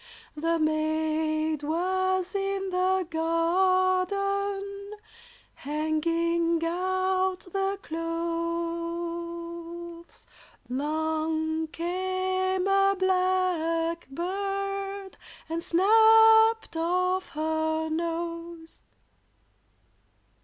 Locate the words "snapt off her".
15.63-17.87